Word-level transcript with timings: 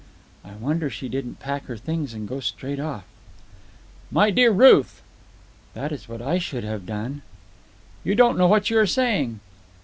"I 0.43 0.53
wonder 0.55 0.89
she 0.89 1.07
didn't 1.07 1.37
pack 1.39 1.65
her 1.65 1.77
things 1.77 2.15
and 2.15 2.27
go 2.27 2.39
straight 2.39 2.79
off." 2.79 3.05
"My 4.09 4.31
dear 4.31 4.49
Ruth!" 4.51 5.03
"That 5.75 5.91
is 5.91 6.09
what 6.09 6.23
I 6.23 6.39
should 6.39 6.63
have 6.63 6.87
done." 6.87 7.21
"You 8.03 8.15
don't 8.15 8.35
know 8.39 8.47
what 8.47 8.71
you 8.71 8.79
are 8.79 8.87
saying." 8.87 9.41